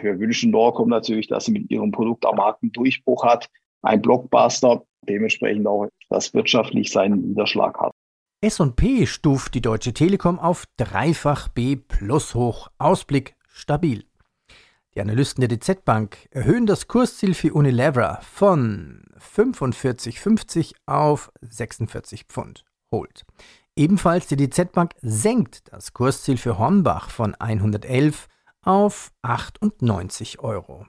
Wir 0.00 0.18
wünschen 0.18 0.50
Norcom 0.50 0.88
natürlich, 0.88 1.28
dass 1.28 1.44
sie 1.44 1.52
mit 1.52 1.70
ihrem 1.70 1.92
Produkt 1.92 2.26
am 2.26 2.36
Markt 2.36 2.62
einen 2.62 2.72
Durchbruch 2.72 3.24
hat, 3.24 3.48
ein 3.86 4.02
Blockbuster, 4.02 4.82
dementsprechend 5.08 5.66
auch 5.66 5.88
das 6.10 6.32
wirtschaftlich 6.34 6.90
seinen 6.90 7.28
Niederschlag 7.28 7.78
hat. 7.78 7.92
S&P 8.42 9.06
stuft 9.06 9.54
die 9.54 9.62
Deutsche 9.62 9.94
Telekom 9.94 10.38
auf 10.38 10.66
dreifach 10.76 11.48
B 11.48 11.76
plus 11.76 12.34
hoch. 12.34 12.68
Ausblick 12.78 13.34
stabil. 13.48 14.04
Die 14.94 15.00
Analysten 15.00 15.46
der 15.46 15.48
DZ 15.48 15.84
Bank 15.84 16.28
erhöhen 16.30 16.66
das 16.66 16.86
Kursziel 16.86 17.34
für 17.34 17.52
Unilever 17.52 18.20
von 18.22 19.02
45,50 19.18 20.74
auf 20.86 21.30
46 21.40 22.24
Pfund. 22.24 22.64
Holt. 22.90 23.24
Ebenfalls 23.74 24.26
die 24.26 24.36
DZ 24.36 24.72
Bank 24.72 24.94
senkt 25.02 25.72
das 25.72 25.92
Kursziel 25.92 26.36
für 26.36 26.58
Hornbach 26.58 27.10
von 27.10 27.34
111 27.34 28.26
auf 28.62 29.12
98 29.22 30.40
Euro. 30.40 30.86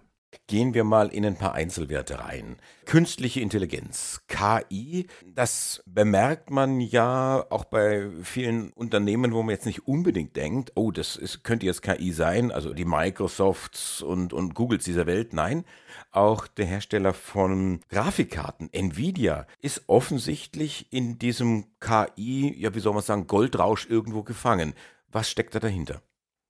Gehen 0.47 0.73
wir 0.73 0.83
mal 0.83 1.07
in 1.09 1.25
ein 1.25 1.37
paar 1.37 1.53
Einzelwerte 1.53 2.19
rein. 2.19 2.57
Künstliche 2.85 3.41
Intelligenz, 3.41 4.21
KI, 4.27 5.07
das 5.25 5.83
bemerkt 5.85 6.49
man 6.49 6.79
ja 6.79 7.45
auch 7.49 7.65
bei 7.65 8.09
vielen 8.23 8.71
Unternehmen, 8.71 9.33
wo 9.33 9.41
man 9.43 9.53
jetzt 9.53 9.65
nicht 9.65 9.87
unbedingt 9.87 10.35
denkt, 10.35 10.71
oh, 10.75 10.91
das 10.91 11.15
ist, 11.15 11.43
könnte 11.43 11.65
jetzt 11.65 11.81
KI 11.81 12.11
sein, 12.11 12.51
also 12.51 12.73
die 12.73 12.85
Microsofts 12.85 14.01
und, 14.01 14.33
und 14.33 14.53
Googles 14.53 14.83
dieser 14.83 15.05
Welt. 15.05 15.33
Nein, 15.33 15.65
auch 16.11 16.47
der 16.47 16.65
Hersteller 16.65 17.13
von 17.13 17.81
Grafikkarten, 17.89 18.71
Nvidia, 18.71 19.47
ist 19.61 19.83
offensichtlich 19.87 20.91
in 20.91 21.19
diesem 21.19 21.65
KI, 21.79 22.53
ja, 22.57 22.73
wie 22.75 22.79
soll 22.79 22.93
man 22.93 23.03
sagen, 23.03 23.27
Goldrausch 23.27 23.87
irgendwo 23.89 24.23
gefangen. 24.23 24.73
Was 25.09 25.29
steckt 25.29 25.55
da 25.55 25.59
dahinter? 25.59 26.01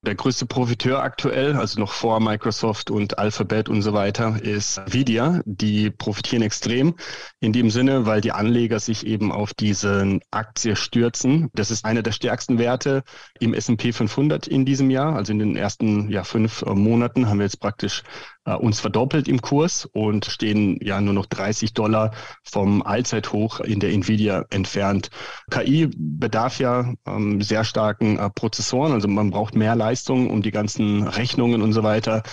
Der 0.08 0.16
größte 0.16 0.46
Profiteur 0.46 1.04
aktuell, 1.04 1.58
also 1.58 1.82
noch 1.82 1.92
vor 1.92 2.22
Microsoft 2.22 2.90
und 2.90 3.20
Alphabet 3.20 3.68
und 3.68 3.82
so 3.82 3.92
weiter, 3.92 4.42
ist 4.42 4.78
Nvidia. 4.78 5.42
Die 5.44 5.90
profitieren 5.90 6.44
extrem 6.44 6.96
in 7.42 7.52
dem 7.52 7.70
Sinne, 7.70 8.06
weil 8.06 8.22
die 8.22 8.32
Anleger 8.32 8.80
sich 8.80 9.06
eben 9.06 9.34
auf 9.34 9.54
diese 9.54 10.22
Aktie 10.32 10.78
stürzen. 10.78 11.50
Das 11.54 11.72
ist 11.72 11.84
einer 11.84 12.04
der 12.04 12.14
stärksten 12.14 12.58
Werte 12.58 13.04
im 13.42 13.54
S&P 13.54 13.92
500 13.92 14.48
in 14.48 14.64
diesem 14.64 14.92
Jahr. 14.92 15.14
Also 15.14 15.34
in 15.34 15.40
den 15.40 15.58
ersten 15.58 16.10
ja, 16.10 16.24
fünf 16.24 16.64
Monaten 16.66 17.28
haben 17.28 17.40
wir 17.40 17.46
jetzt 17.46 17.60
praktisch 17.60 18.04
äh, 18.48 18.54
uns 18.54 18.80
verdoppelt 18.80 19.27
im 19.27 19.42
Kurs 19.42 19.86
und 19.86 20.25
stehen 20.25 20.80
ja 20.82 21.00
nur 21.01 21.13
noch 21.13 21.25
30 21.27 21.74
Dollar 21.74 22.12
vom 22.44 22.82
Allzeithoch 22.82 23.60
in 23.60 23.80
der 23.80 23.92
Nvidia 23.92 24.46
entfernt. 24.50 25.10
KI 25.51 25.89
bedarf 25.96 26.60
ja 26.60 26.94
ähm, 27.06 27.42
sehr 27.42 27.63
starken 27.63 28.18
äh, 28.18 28.30
Prozessoren, 28.30 28.94
also 28.94 29.08
man 29.08 29.30
braucht 29.30 29.56
mehr 29.56 29.75
Leistung, 29.75 30.30
um 30.30 30.42
die 30.42 30.51
ganzen 30.51 31.04
Rechnungen 31.04 31.62
und 31.62 31.74
so 31.74 31.84
weiter 31.84 32.24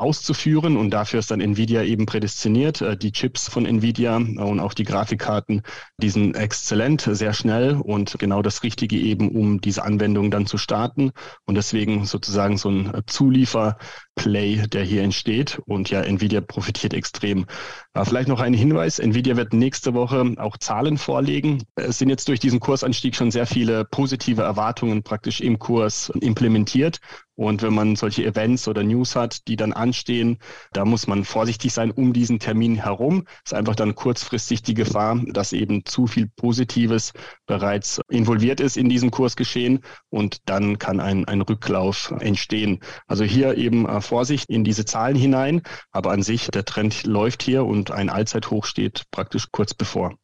auszuführen 0.00 0.76
und 0.76 0.90
dafür 0.90 1.20
ist 1.20 1.30
dann 1.30 1.40
Nvidia 1.40 1.82
eben 1.82 2.06
prädestiniert. 2.06 2.80
Äh, 2.80 2.96
die 2.96 3.12
Chips 3.12 3.48
von 3.48 3.66
Nvidia 3.66 4.16
und 4.16 4.60
auch 4.60 4.74
die 4.74 4.84
Grafikkarten, 4.84 5.62
die 5.98 6.10
sind 6.10 6.34
exzellent, 6.34 7.02
sehr 7.02 7.32
schnell 7.32 7.74
und 7.74 8.18
genau 8.18 8.42
das 8.42 8.62
Richtige 8.62 8.96
eben, 8.96 9.30
um 9.30 9.60
diese 9.60 9.84
Anwendung 9.84 10.30
dann 10.30 10.46
zu 10.46 10.58
starten 10.58 11.12
und 11.44 11.54
deswegen 11.54 12.06
sozusagen 12.06 12.56
so 12.56 12.70
ein 12.70 12.92
Zuliefer-Play, 14.20 14.66
der 14.68 14.84
hier 14.84 15.02
entsteht 15.02 15.60
und 15.66 15.90
ja, 15.90 16.02
Nvidia 16.02 16.40
profitiert 16.40 16.94
extrem. 16.94 17.46
Äh, 17.94 18.04
vielleicht 18.04 18.28
noch 18.28 18.40
ein 18.40 18.54
Hinweis, 18.54 18.98
Nvidia 18.98 19.36
wird 19.36 19.52
nächste 19.52 19.94
Woche 19.94 20.34
auch 20.36 20.56
Zahlen 20.58 20.98
vorlegen. 20.98 21.64
Es 21.74 21.98
sind 21.98 22.08
jetzt 22.08 22.28
durch 22.28 22.40
diesen 22.40 22.60
Kursanstieg 22.60 23.16
schon 23.16 23.30
sehr 23.30 23.46
viele 23.46 23.84
positive 23.84 24.42
Erwartungen 24.42 25.02
praktisch 25.02 25.40
im 25.40 25.58
Kurs 25.58 26.12
implementiert 26.20 27.00
und 27.40 27.62
wenn 27.62 27.72
man 27.72 27.96
solche 27.96 28.26
Events 28.26 28.68
oder 28.68 28.82
News 28.82 29.16
hat, 29.16 29.48
die 29.48 29.56
dann 29.56 29.72
anstehen, 29.72 30.36
da 30.74 30.84
muss 30.84 31.06
man 31.06 31.24
vorsichtig 31.24 31.72
sein 31.72 31.90
um 31.90 32.12
diesen 32.12 32.38
Termin 32.38 32.74
herum. 32.74 33.24
Es 33.46 33.52
ist 33.52 33.56
einfach 33.56 33.76
dann 33.76 33.94
kurzfristig 33.94 34.62
die 34.62 34.74
Gefahr, 34.74 35.18
dass 35.26 35.54
eben 35.54 35.86
zu 35.86 36.06
viel 36.06 36.26
Positives 36.26 37.14
bereits 37.46 37.98
involviert 38.10 38.60
ist 38.60 38.76
in 38.76 38.90
diesem 38.90 39.10
Kursgeschehen 39.10 39.80
und 40.10 40.50
dann 40.50 40.78
kann 40.78 41.00
ein, 41.00 41.24
ein 41.24 41.40
Rücklauf 41.40 42.12
entstehen. 42.20 42.80
Also 43.06 43.24
hier 43.24 43.56
eben 43.56 43.88
äh, 43.88 44.02
Vorsicht 44.10 44.50
in 44.50 44.64
diese 44.64 44.84
Zahlen 44.84 45.14
hinein, 45.14 45.62
aber 45.92 46.10
an 46.10 46.24
sich 46.24 46.48
der 46.48 46.64
Trend 46.64 47.04
läuft 47.04 47.44
hier 47.44 47.64
und 47.64 47.92
ein 47.92 48.10
Allzeithoch 48.10 48.64
steht 48.64 49.04
praktisch 49.12 49.46
kurz 49.52 49.72
bevor. 49.72 50.16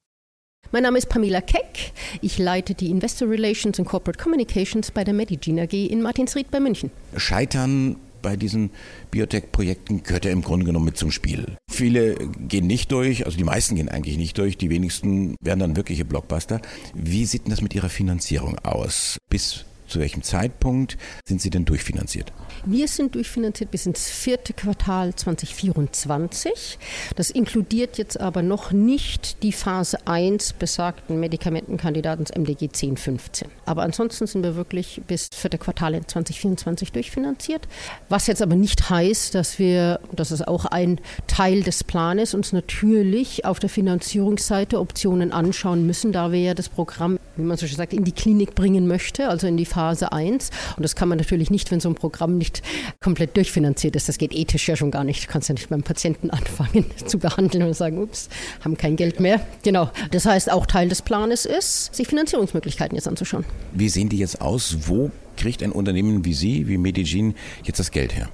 Mein 0.73 0.83
Name 0.83 0.99
ist 0.99 1.09
Pamela 1.09 1.41
Keck. 1.41 1.93
Ich 2.21 2.37
leite 2.37 2.75
die 2.75 2.91
Investor 2.91 3.31
Relations 3.31 3.79
und 3.79 3.85
Corporate 3.85 4.21
Communications 4.21 4.91
bei 4.91 5.05
der 5.05 5.15
Medigene 5.15 5.63
AG 5.63 5.73
in 5.73 6.03
Martinsried 6.03 6.51
bei 6.51 6.59
München. 6.59 6.91
Scheitern 7.17 7.95
bei 8.23 8.35
diesen 8.35 8.71
Biotech-Projekten 9.13 10.03
gehört 10.03 10.25
ja 10.25 10.33
im 10.33 10.43
Grunde 10.43 10.67
genommen 10.67 10.87
mit 10.87 10.97
zum 10.97 11.13
Spiel. 11.13 11.57
Viele 11.71 12.17
gehen 12.49 12.67
nicht 12.67 12.91
durch, 12.91 13.25
also 13.25 13.39
die 13.39 13.45
meisten 13.45 13.77
gehen 13.77 13.89
eigentlich 13.89 14.17
nicht 14.17 14.37
durch, 14.37 14.59
die 14.59 14.69
wenigsten 14.69 15.37
werden 15.41 15.61
dann 15.61 15.77
wirkliche 15.77 16.05
Blockbuster. 16.05 16.61
Wie 16.93 17.25
sieht 17.25 17.45
denn 17.45 17.51
das 17.51 17.61
mit 17.61 17.73
Ihrer 17.73 17.89
Finanzierung 17.89 18.59
aus? 18.65 19.19
Bis 19.31 19.65
zu 19.87 20.01
welchem 20.01 20.23
Zeitpunkt 20.23 20.97
sind 21.27 21.41
Sie 21.41 21.51
denn 21.51 21.65
durchfinanziert? 21.65 22.33
Wir 22.65 22.89
sind 22.89 23.15
durchfinanziert 23.15 23.71
bis 23.71 23.87
ins 23.87 24.09
vierte 24.09 24.53
Quartal 24.53 25.15
2024. 25.15 26.79
Das 27.15 27.31
inkludiert 27.31 27.99
jetzt 27.99 28.21
aber 28.21 28.43
noch 28.43 28.73
nicht 28.73 29.43
die 29.43 29.53
Phase 29.53 30.07
1 30.07 30.55
besagten 30.55 31.21
Medikamentenkandidaten 31.21 32.27
MDG 32.35 32.67
1015. 32.67 33.49
Aber 33.65 33.83
ansonsten 33.83 34.27
sind 34.27 34.43
wir 34.43 34.57
wirklich 34.57 35.03
bis 35.07 35.29
vierte 35.33 35.59
Quartal 35.59 35.95
in 35.95 36.07
2024 36.07 36.93
durchfinanziert. 36.93 37.69
Was 38.09 38.27
jetzt 38.27 38.43
aber 38.43 38.57
nicht 38.57 38.91
heißt, 38.91 39.35
dass 39.35 39.59
wir, 39.59 40.01
das 40.13 40.33
ist 40.33 40.47
auch 40.47 40.65
ein 40.65 41.01
Teil 41.27 41.63
des 41.63 41.85
Planes, 41.85 42.35
uns 42.35 42.53
natürlich 42.53 43.45
auf 43.45 43.59
der 43.59 43.69
Finanzierungsseite 43.71 44.81
Optionen 44.81 45.33
anschauen 45.33 45.87
müssen, 45.87 46.13
da 46.13 46.33
wir 46.33 46.41
ja 46.41 46.55
das 46.55 46.69
Programm, 46.69 47.19
wie 47.37 47.43
man 47.43 47.57
so 47.57 47.67
schön 47.67 47.77
sagt, 47.77 47.93
in 47.93 48.05
die 48.05 48.13
Klinik 48.13 48.55
bringen 48.55 48.87
möchte, 48.87 49.29
also 49.29 49.47
in 49.47 49.57
die 49.57 49.65
Phase 49.65 50.13
1. 50.13 50.51
Und 50.77 50.83
das 50.83 50.97
kann 50.97 51.09
man 51.09 51.19
natürlich 51.19 51.51
nicht, 51.51 51.71
wenn 51.71 51.81
so 51.81 51.89
ein 51.89 51.95
Programm 51.95 52.39
nicht 52.39 52.63
komplett 53.01 53.37
durchfinanziert 53.37 53.97
ist. 53.97 54.09
Das 54.09 54.19
geht 54.19 54.35
ethisch 54.35 54.69
ja 54.69 54.77
schon 54.77 54.91
gar 54.91 55.05
nicht. 55.05 55.25
Du 55.25 55.33
kannst 55.33 55.49
ja 55.49 55.55
nicht 55.55 55.69
beim 55.69 55.83
Patienten 55.83 56.31
anfangen 56.37 56.85
zu 57.07 57.19
behandeln 57.19 57.65
und 57.65 57.75
sagen, 57.75 58.03
ups, 58.03 58.29
haben 58.65 58.77
kein 58.77 58.97
Geld 58.97 59.21
mehr. 59.21 59.41
Genau. 59.63 59.91
Das 60.11 60.27
heißt, 60.27 60.51
auch 60.51 60.67
Teil 60.67 60.89
des 60.89 61.03
Planes 61.03 61.47
ist, 61.47 61.95
sich 61.95 62.09
Finanzierungsmöglichkeiten 62.09 62.97
jetzt 62.97 63.09
anzuschauen. 63.09 63.45
Wie 63.73 63.89
sehen 63.89 64.09
die 64.09 64.19
jetzt 64.19 64.41
aus? 64.41 64.77
Wo 64.87 65.11
kriegt 65.37 65.63
ein 65.63 65.73
Unternehmen 65.73 66.25
wie 66.25 66.35
Sie, 66.35 66.67
wie 66.67 66.79
Medigene, 66.79 67.35
jetzt 67.65 67.79
das 67.79 67.91
Geld 67.91 68.17
her? 68.17 68.29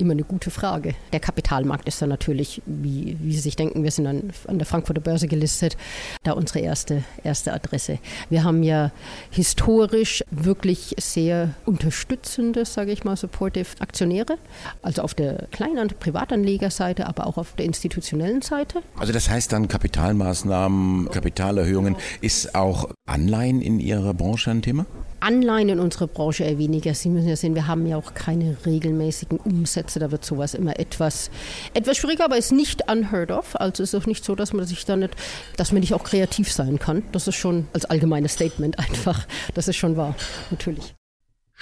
Immer 0.00 0.12
eine 0.12 0.24
gute 0.24 0.50
Frage. 0.50 0.94
Der 1.12 1.20
Kapitalmarkt 1.20 1.86
ist 1.88 2.00
dann 2.02 2.08
natürlich, 2.08 2.62
wie, 2.66 3.16
wie 3.20 3.32
Sie 3.32 3.40
sich 3.40 3.56
denken, 3.56 3.84
wir 3.84 3.90
sind 3.90 4.06
an, 4.06 4.30
an 4.46 4.58
der 4.58 4.66
Frankfurter 4.66 5.00
Börse 5.00 5.28
gelistet, 5.28 5.76
da 6.22 6.32
unsere 6.32 6.60
erste, 6.60 7.04
erste 7.22 7.52
Adresse. 7.52 7.98
Wir 8.28 8.44
haben 8.44 8.62
ja 8.62 8.90
historisch 9.30 10.24
wirklich 10.30 10.94
sehr 10.98 11.54
unterstützende, 11.66 12.64
sage 12.64 12.92
ich 12.92 13.04
mal, 13.04 13.16
supportive 13.16 13.80
Aktionäre, 13.80 14.38
also 14.82 15.02
auf 15.02 15.14
der 15.14 15.46
Klein- 15.50 15.78
und 15.78 16.00
Privatanlegerseite, 16.00 17.06
aber 17.06 17.26
auch 17.26 17.36
auf 17.36 17.54
der 17.54 17.66
institutionellen 17.66 18.42
Seite. 18.42 18.82
Also 18.98 19.12
das 19.12 19.28
heißt 19.28 19.52
dann 19.52 19.68
Kapitalmaßnahmen, 19.68 21.10
Kapitalerhöhungen, 21.10 21.96
ist 22.20 22.54
auch 22.54 22.90
Anleihen 23.06 23.60
in 23.60 23.80
Ihrer 23.80 24.14
Branche 24.14 24.50
ein 24.50 24.62
Thema? 24.62 24.86
Anleihen 25.20 25.68
in 25.68 25.80
unserer 25.80 26.06
Branche 26.06 26.44
eher 26.44 26.58
weniger. 26.58 26.94
Sie 26.94 27.08
müssen 27.08 27.28
ja 27.28 27.36
sehen, 27.36 27.54
wir 27.54 27.66
haben 27.66 27.86
ja 27.86 27.96
auch 27.96 28.14
keine 28.14 28.56
regelmäßigen 28.66 29.38
Umsätze. 29.38 29.98
Da 29.98 30.10
wird 30.10 30.24
sowas 30.24 30.54
immer 30.54 30.78
etwas, 30.78 31.30
etwas 31.74 31.96
schwieriger, 31.96 32.24
aber 32.24 32.36
ist 32.36 32.52
nicht 32.52 32.90
unheard 32.90 33.30
of. 33.30 33.58
Also 33.60 33.82
ist 33.82 33.94
auch 33.94 34.06
nicht 34.06 34.24
so, 34.24 34.34
dass 34.34 34.52
man 34.52 34.66
sich 34.66 34.84
da 34.84 34.96
nicht, 34.96 35.14
dass 35.56 35.72
man 35.72 35.80
nicht 35.80 35.94
auch 35.94 36.04
kreativ 36.04 36.52
sein 36.52 36.78
kann. 36.78 37.02
Das 37.12 37.28
ist 37.28 37.36
schon 37.36 37.68
als 37.72 37.84
allgemeines 37.84 38.32
Statement 38.32 38.78
einfach. 38.78 39.26
Das 39.54 39.68
ist 39.68 39.76
schon 39.76 39.96
wahr, 39.96 40.14
natürlich. 40.50 40.94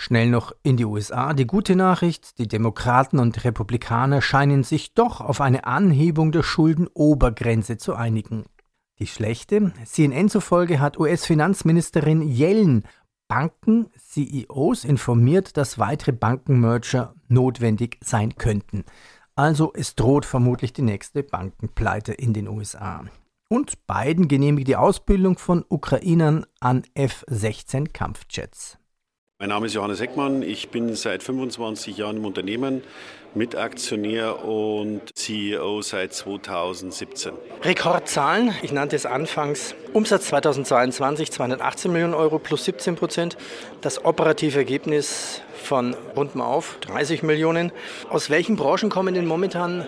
Schnell 0.01 0.31
noch 0.31 0.53
in 0.63 0.77
die 0.77 0.85
USA. 0.85 1.35
Die 1.35 1.47
gute 1.47 1.75
Nachricht, 1.75 2.39
die 2.39 2.47
Demokraten 2.47 3.19
und 3.19 3.45
Republikaner 3.45 4.23
scheinen 4.23 4.63
sich 4.63 4.95
doch 4.95 5.21
auf 5.21 5.41
eine 5.41 5.67
Anhebung 5.67 6.31
der 6.31 6.45
Schuldenobergrenze 6.45 7.79
zu 7.79 7.95
einigen. 7.95 8.45
Die 9.01 9.07
schlechte, 9.07 9.73
CNN 9.85 10.29
zufolge 10.29 10.81
hat 10.81 10.99
US-Finanzministerin 10.99 12.23
Yellen 12.23 12.83
Banken-CEOs 13.29 14.85
informiert, 14.85 15.57
dass 15.57 15.79
weitere 15.79 16.13
Bankenmerger 16.13 17.15
notwendig 17.29 17.99
sein 18.03 18.37
könnten. 18.37 18.85
Also 19.37 19.73
es 19.75 19.95
droht 19.95 20.25
vermutlich 20.25 20.73
die 20.73 20.83
nächste 20.83 21.23
Bankenpleite 21.23 22.13
in 22.13 22.33
den 22.33 22.49
USA. 22.49 23.05
Und 23.49 23.87
Biden 23.87 24.29
genehmigt 24.29 24.69
die 24.69 24.77
Ausbildung 24.77 25.39
von 25.39 25.65
Ukrainern 25.69 26.45
an 26.61 26.83
F-16 26.95 27.93
Kampfjets. 27.93 28.79
Mein 29.41 29.51
Name 29.51 29.67
ist 29.67 29.75
Johannes 29.75 30.01
Heckmann. 30.01 30.43
Ich 30.43 30.71
bin 30.71 30.97
seit 30.97 31.23
25 31.23 31.97
Jahren 31.97 32.17
im 32.17 32.25
Unternehmen, 32.25 32.83
Mitaktionär 33.37 34.45
und 34.45 35.17
CEO 35.17 35.81
seit 35.81 36.13
2017. 36.13 37.35
Rekordzahlen, 37.63 38.53
ich 38.63 38.73
nannte 38.73 38.97
es 38.97 39.07
anfangs. 39.07 39.77
Umsatz 39.93 40.27
2022 40.27 41.31
218 41.31 41.93
Millionen 41.93 42.15
Euro 42.15 42.41
plus 42.41 42.65
17 42.65 42.97
Prozent. 42.97 43.37
Das 43.81 44.05
operative 44.05 44.59
Ergebnis 44.59 45.41
von 45.55 45.95
rund 46.17 46.35
mal 46.35 46.47
auf 46.47 46.79
30 46.81 47.23
Millionen. 47.23 47.71
Aus 48.11 48.31
welchen 48.31 48.57
Branchen 48.57 48.91
kommen 48.91 49.15
denn 49.15 49.27
momentan 49.27 49.87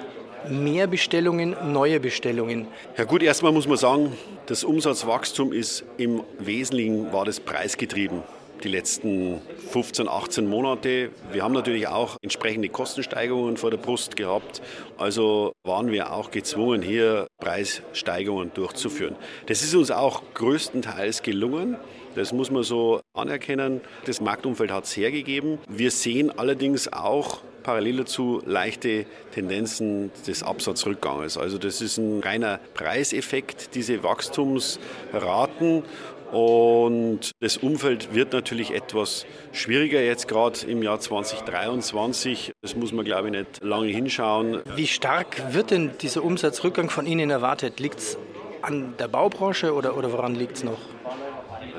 mehr 0.48 0.86
Bestellungen, 0.86 1.56
neue 1.72 1.98
Bestellungen? 1.98 2.68
Ja 2.96 3.02
gut, 3.02 3.20
erstmal 3.20 3.50
muss 3.50 3.66
man 3.66 3.78
sagen, 3.78 4.16
das 4.46 4.62
Umsatzwachstum 4.62 5.52
ist 5.52 5.82
im 5.96 6.22
Wesentlichen 6.38 7.12
war 7.12 7.24
das 7.24 7.40
preisgetrieben 7.40 8.22
die 8.62 8.68
letzten 8.68 9.40
15, 9.70 10.08
18 10.08 10.46
Monate. 10.46 11.10
Wir 11.32 11.42
haben 11.42 11.52
natürlich 11.52 11.88
auch 11.88 12.16
entsprechende 12.22 12.68
Kostensteigerungen 12.68 13.56
vor 13.56 13.70
der 13.70 13.78
Brust 13.78 14.16
gehabt. 14.16 14.62
Also 14.98 15.52
waren 15.64 15.90
wir 15.90 16.12
auch 16.12 16.30
gezwungen, 16.30 16.82
hier 16.82 17.26
Preissteigerungen 17.38 18.52
durchzuführen. 18.54 19.16
Das 19.46 19.62
ist 19.62 19.74
uns 19.74 19.90
auch 19.90 20.22
größtenteils 20.34 21.22
gelungen. 21.22 21.76
Das 22.14 22.32
muss 22.32 22.50
man 22.50 22.64
so 22.64 23.00
anerkennen. 23.14 23.80
Das 24.04 24.20
Marktumfeld 24.20 24.72
hat 24.72 24.84
es 24.84 24.96
hergegeben. 24.96 25.58
Wir 25.68 25.90
sehen 25.90 26.36
allerdings 26.36 26.92
auch 26.92 27.40
parallel 27.62 27.98
dazu 27.98 28.42
leichte 28.44 29.06
Tendenzen 29.34 30.10
des 30.26 30.42
Absatzrückganges. 30.42 31.36
Also 31.36 31.58
das 31.58 31.80
ist 31.80 31.98
ein 31.98 32.20
reiner 32.20 32.58
Preiseffekt, 32.74 33.74
diese 33.74 34.02
Wachstumsraten. 34.02 35.84
Und 36.32 37.32
das 37.40 37.56
Umfeld 37.56 38.14
wird 38.14 38.32
natürlich 38.32 38.72
etwas 38.72 39.26
schwieriger 39.52 40.00
jetzt 40.00 40.28
gerade 40.28 40.66
im 40.66 40.82
Jahr 40.82 41.00
2023. 41.00 42.52
Das 42.62 42.76
muss 42.76 42.92
man, 42.92 43.04
glaube 43.04 43.28
ich, 43.28 43.32
nicht 43.32 43.62
lange 43.62 43.88
hinschauen. 43.88 44.62
Wie 44.76 44.86
stark 44.86 45.52
wird 45.54 45.70
denn 45.70 45.90
dieser 46.00 46.22
Umsatzrückgang 46.22 46.90
von 46.90 47.06
Ihnen 47.06 47.30
erwartet? 47.30 47.80
Liegt 47.80 47.98
es 47.98 48.18
an 48.62 48.94
der 48.98 49.08
Baubranche 49.08 49.74
oder, 49.74 49.96
oder 49.96 50.12
woran 50.12 50.34
liegt 50.34 50.56
es 50.56 50.64
noch? 50.64 50.78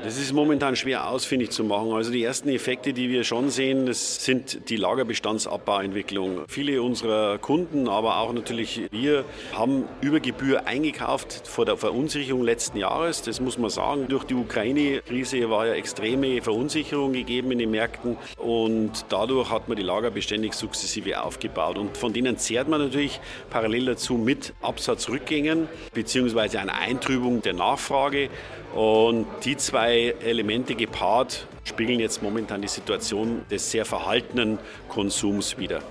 Das 0.03 0.17
ist 0.17 0.34
momentan 0.34 0.75
schwer 0.75 1.08
ausfindig 1.08 1.51
zu 1.51 1.63
machen. 1.63 1.93
Also 1.93 2.12
die 2.12 2.24
ersten 2.24 2.50
Effekte, 2.50 2.91
die 2.91 3.10
wir 3.10 3.24
schon 3.24 3.51
sehen, 3.51 3.86
das 3.86 4.25
sind 4.25 4.70
die 4.70 4.75
Lagerbestandsabbauentwicklung. 4.75 6.46
Viele 6.48 6.81
unserer 6.81 7.38
Kunden, 7.38 7.88
aber 7.88 8.17
auch 8.17 8.34
natürlich 8.34 8.81
wir, 8.91 9.25
haben 9.53 9.86
über 10.01 10.20
Gebühr 10.20 10.65
eingekauft 10.65 11.48
vor 11.48 11.65
der 11.65 11.77
Verunsicherung 11.77 12.41
letzten 12.41 12.79
Jahres. 12.79 13.22
Das 13.22 13.40
muss 13.40 13.59
man 13.59 13.70
sagen. 13.70 14.07
Durch 14.07 14.24
die 14.24 14.33
Ukraine-Krise 14.33 15.51
war 15.51 15.68
ja 15.68 15.74
extreme 15.74 16.42
Verunsicherung 16.42 17.14
gegeben 17.14 17.51
in 17.51 17.59
den 17.59 17.70
Märkten 17.70 18.18
und 18.37 19.05
dadurch 19.09 19.51
hat 19.51 19.68
man 19.68 19.77
die 19.77 19.83
Lager 19.83 20.09
beständig 20.09 20.55
sukzessive 20.55 21.22
aufgebaut. 21.22 21.77
Und 21.77 21.96
von 21.96 22.11
denen 22.11 22.37
zehrt 22.37 22.68
man 22.68 22.81
natürlich 22.81 23.20
parallel 23.51 23.85
dazu 23.85 24.16
mit 24.16 24.53
Absatzrückgängen 24.64 25.68
bzw. 25.94 26.57
einer 26.57 26.74
Eintrübung 26.74 27.44
der 27.44 27.53
Nachfrage. 27.53 28.29
Und 28.74 29.27
die 29.44 29.57
zwei 29.57 30.16
Elemente 30.22 30.75
gepaart 30.75 31.46
spiegeln 31.64 32.00
jetzt 32.00 32.24
momentan 32.24 32.62
die 32.62 32.68
Situation 32.68 33.46
des 33.50 33.70
sehr 33.70 33.86
verhaltenen 33.86 34.60
Konsums 34.88 35.57
wider. 35.57 35.81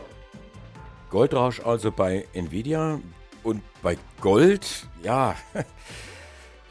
Goldrausch 1.11 1.61
also 1.61 1.93
bei 1.93 2.27
Nvidia 2.33 3.01
und 3.43 3.62
bei 3.83 3.99
Gold, 4.21 4.87
ja, 5.03 5.35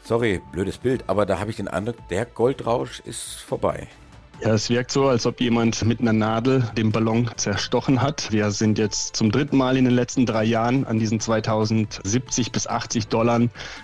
sorry, 0.02 0.40
blödes 0.50 0.78
Bild, 0.78 1.04
aber 1.06 1.26
da 1.26 1.38
habe 1.38 1.50
ich 1.50 1.56
den 1.56 1.68
Eindruck, 1.68 1.96
der 2.08 2.24
Goldrausch 2.26 3.00
ist 3.00 3.40
vorbei. 3.40 3.86
Ja, 4.42 4.54
es 4.54 4.70
wirkt 4.70 4.90
so, 4.90 5.06
als 5.06 5.26
ob 5.26 5.38
jemand 5.42 5.84
mit 5.84 6.00
einer 6.00 6.14
Nadel 6.14 6.64
den 6.74 6.92
Ballon 6.92 7.30
zerstochen 7.36 8.00
hat. 8.00 8.32
Wir 8.32 8.50
sind 8.52 8.78
jetzt 8.78 9.14
zum 9.14 9.30
dritten 9.30 9.58
Mal 9.58 9.76
in 9.76 9.84
den 9.84 9.92
letzten 9.92 10.24
drei 10.24 10.44
Jahren 10.44 10.86
an 10.86 10.98
diesen 10.98 11.20
2070 11.20 12.50
bis 12.50 12.66
80 12.66 13.08
Dollar 13.08 13.42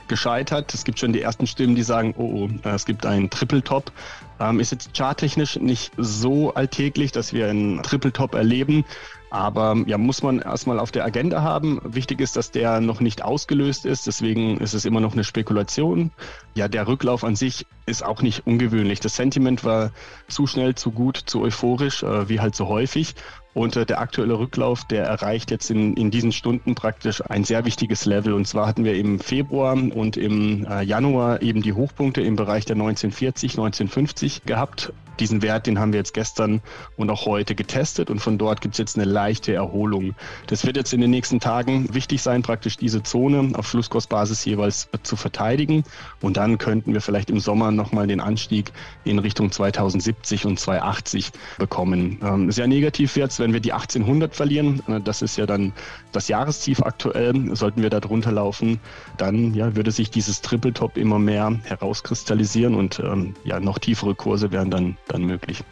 gescheitert. 0.09 0.73
Es 0.73 0.85
gibt 0.85 0.99
schon 0.99 1.12
die 1.12 1.21
ersten 1.21 1.47
Stimmen, 1.47 1.75
die 1.75 1.83
sagen, 1.83 2.14
oh, 2.16 2.49
oh 2.49 2.69
es 2.69 2.87
gibt 2.87 3.05
einen 3.05 3.29
Triple 3.29 3.62
Top. 3.62 3.92
Ähm, 4.40 4.59
ist 4.59 4.73
jetzt 4.73 4.97
charttechnisch 4.97 5.57
nicht 5.57 5.92
so 5.99 6.55
alltäglich, 6.55 7.12
dass 7.12 7.35
wir 7.35 7.49
einen 7.49 7.83
Triple 7.83 8.12
Top 8.12 8.35
erleben. 8.35 8.87
Aber 9.31 9.77
ja, 9.87 9.99
muss 9.99 10.23
man 10.23 10.39
erstmal 10.39 10.79
auf 10.79 10.93
der 10.93 11.05
Agenda 11.05 11.43
haben. 11.43 11.81
Wichtig 11.85 12.21
ist, 12.21 12.37
dass 12.37 12.53
der 12.53 12.81
noch 12.81 13.01
nicht 13.01 13.23
ausgelöst 13.23 13.85
ist. 13.85 14.07
Deswegen 14.07 14.59
ist 14.59 14.73
es 14.73 14.85
immer 14.85 15.01
noch 15.01 15.15
eine 15.15 15.25
Spekulation. 15.25 16.12
Ja, 16.55 16.69
der 16.69 16.87
Rücklauf 16.87 17.25
an 17.25 17.35
sich 17.35 17.67
ist 17.87 18.05
auch 18.05 18.23
nicht 18.23 18.47
ungewöhnlich. 18.47 19.01
Das 19.01 19.17
Sentiment 19.17 19.65
war 19.65 19.91
zu 20.29 20.47
schnell, 20.47 20.75
zu 20.75 20.93
gut, 20.93 21.17
zu 21.17 21.43
euphorisch, 21.43 22.03
äh, 22.03 22.29
wie 22.29 22.41
halt 22.41 22.55
so 22.55 22.69
häufig. 22.69 23.15
Und 23.53 23.75
äh, 23.75 23.87
der 23.87 24.01
aktuelle 24.01 24.39
Rücklauf, 24.39 24.85
der 24.85 25.07
erreicht 25.07 25.51
jetzt 25.51 25.71
in, 25.71 25.95
in 25.95 26.11
diesen 26.11 26.31
Stunden 26.31 26.75
praktisch 26.75 27.23
ein 27.23 27.43
sehr 27.43 27.65
wichtiges 27.65 28.05
Level. 28.05 28.33
Und 28.33 28.47
zwar 28.47 28.67
hatten 28.67 28.85
wir 28.85 28.95
im 28.95 29.19
Februar 29.19 29.73
und 29.73 30.17
im 30.17 30.67
äh, 30.67 30.83
Januar 30.83 31.43
eben 31.43 31.62
die 31.62 31.73
Hochpunkte 31.73 32.21
im 32.21 32.37
Bereich 32.37 32.65
der 32.65 32.77
1940, 32.77 33.53
1950 33.53 34.45
gehabt. 34.45 34.93
Diesen 35.19 35.43
Wert, 35.43 35.67
den 35.67 35.79
haben 35.79 35.93
wir 35.93 35.99
jetzt 35.99 36.15
gestern 36.15 36.61
und 36.97 37.11
auch 37.11 37.27
heute 37.27 37.55
getestet 37.55 38.11
und 38.11 38.21
von 38.21 38.39
dort 38.39 38.61
gibt 38.61 38.75
es 38.75 38.79
jetzt 38.79 38.97
eine 38.97 39.05
leichte 39.05 39.53
Erholung. 39.55 40.15
Das 40.47 40.67
wird 40.67 40.77
jetzt 40.77 40.93
in 40.93 41.01
den 41.01 41.11
nächsten 41.11 41.41
Tagen 41.41 41.93
wichtig 41.95 42.23
sein, 42.23 42.43
praktisch 42.43 42.77
diese 42.77 43.03
Zone 43.03 43.53
auf 43.57 43.67
Flusskostbasis 43.67 44.45
jeweils 44.45 44.89
zu 45.03 45.17
verteidigen 45.17 45.85
und 46.21 46.37
dann 46.37 46.59
könnten 46.59 46.93
wir 46.93 47.01
vielleicht 47.01 47.31
im 47.31 47.41
Sommer 47.41 47.71
nochmal 47.71 48.07
den 48.07 48.21
Anstieg 48.21 48.73
in 49.05 49.19
Richtung 49.19 49.51
2070 49.51 50.47
und 50.47 50.59
280 50.59 51.33
bekommen. 51.59 52.19
Ähm, 52.23 52.51
sehr 52.51 52.67
negativ 52.67 53.17
jetzt, 53.17 53.41
wenn 53.41 53.53
wir 53.53 53.61
die 53.61 53.73
1800 53.73 54.35
verlieren, 54.35 54.83
äh, 54.89 55.01
das 55.01 55.23
ist 55.23 55.37
ja 55.37 55.47
dann 55.47 55.73
das 56.13 56.29
Jahrestief 56.29 56.83
aktuell, 56.83 57.55
sollten 57.55 57.83
wir 57.83 57.91
da 57.91 58.01
drunter 58.01 58.33
laufen, 58.33 58.81
dann 59.17 59.55
ja, 59.55 59.75
würde 59.77 59.91
sich 59.91 60.11
dieses 60.11 60.41
Triple 60.41 60.73
Top 60.73 60.97
immer 60.97 61.19
mehr 61.19 61.59
herauskristallisieren 61.65 62.75
und 62.75 63.01
ähm, 63.01 63.35
ja, 63.45 63.61
noch 63.61 63.79
tiefere 63.79 64.15
Kurse 64.15 64.53
wären 64.53 64.71
dann, 64.71 64.97
dann 65.09 65.25
möglich. 65.25 65.62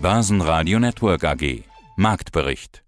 Basen 0.00 0.38
Network 0.38 1.24
AG 1.24 1.64
Marktbericht 1.96 2.82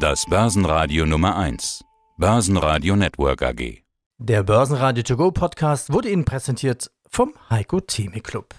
Das 0.00 0.26
Börsenradio 0.26 1.06
Nummer 1.06 1.36
1 1.36 1.84
Börsenradio 2.18 2.96
Network 2.96 3.42
AG 3.42 3.84
der 4.18 4.44
Börsenradio 4.44 5.02
To 5.02 5.16
Go 5.16 5.32
Podcast 5.32 5.92
wurde 5.92 6.08
Ihnen 6.08 6.24
präsentiert 6.24 6.88
vom 7.10 7.34
Heiko 7.50 7.80
Theme 7.80 8.20
Club. 8.20 8.54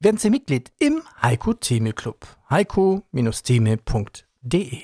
Werden 0.00 0.18
Sie 0.18 0.28
Mitglied 0.28 0.70
im 0.78 1.00
Heiko 1.22 1.54
Theme 1.54 1.94
Club. 1.94 2.26
heiko-theme.de 2.50 4.82